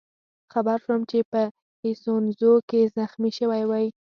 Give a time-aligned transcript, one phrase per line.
[0.53, 1.41] خبر شوم چې په
[1.85, 3.87] ایسونزو کې زخمي شوی وئ.